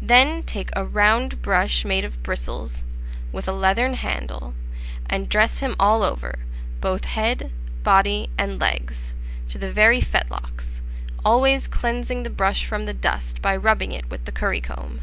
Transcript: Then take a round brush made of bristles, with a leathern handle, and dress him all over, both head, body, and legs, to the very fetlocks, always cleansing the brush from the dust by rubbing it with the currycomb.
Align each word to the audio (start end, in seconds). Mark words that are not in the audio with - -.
Then 0.00 0.44
take 0.44 0.70
a 0.74 0.82
round 0.86 1.42
brush 1.42 1.84
made 1.84 2.02
of 2.02 2.22
bristles, 2.22 2.84
with 3.32 3.46
a 3.46 3.52
leathern 3.52 3.92
handle, 3.92 4.54
and 5.04 5.28
dress 5.28 5.58
him 5.60 5.76
all 5.78 6.02
over, 6.02 6.38
both 6.80 7.04
head, 7.04 7.52
body, 7.82 8.30
and 8.38 8.58
legs, 8.58 9.14
to 9.50 9.58
the 9.58 9.70
very 9.70 10.00
fetlocks, 10.00 10.80
always 11.22 11.68
cleansing 11.68 12.22
the 12.22 12.30
brush 12.30 12.64
from 12.64 12.86
the 12.86 12.94
dust 12.94 13.42
by 13.42 13.54
rubbing 13.54 13.92
it 13.92 14.08
with 14.10 14.24
the 14.24 14.32
currycomb. 14.32 15.00